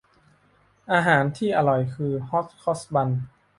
[0.91, 3.21] อาหารที่อร่อยคือฮอตครอสบันส์